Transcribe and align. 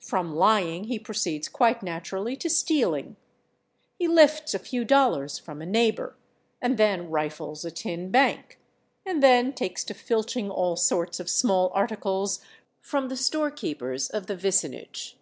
From 0.00 0.34
lying 0.34 0.84
he 0.84 0.98
proceeds 0.98 1.50
quite 1.50 1.82
naturally 1.82 2.34
to 2.36 2.48
stealing: 2.48 3.16
he 3.98 4.08
lifts 4.08 4.54
a 4.54 4.58
few 4.58 4.86
dollars 4.86 5.38
from 5.38 5.60
a 5.60 5.66
neighbor, 5.66 6.16
and 6.62 6.78
then 6.78 7.10
rifles 7.10 7.62
a 7.62 7.70
tin 7.70 8.10
bank, 8.10 8.58
and 9.04 9.22
then 9.22 9.52
takes 9.52 9.84
to 9.84 9.92
filching 9.92 10.50
all 10.50 10.76
sorts 10.76 11.20
of 11.20 11.28
small 11.28 11.70
articles 11.74 12.40
from 12.80 13.08
the 13.10 13.18
storekeepers 13.18 14.08
of 14.08 14.28
the 14.28 14.34
vicinage. 14.36 15.18